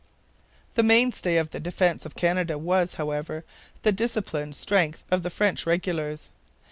[0.73, 3.43] The mainstay of the defence of Canada was, however,
[3.83, 6.29] the disciplined strength of the French regulars.